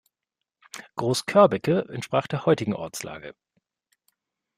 Groß-Körbecke 0.95 1.85
entsprach 1.89 2.25
der 2.25 2.47
heutigen 2.47 2.73
Ortslage. 2.73 3.35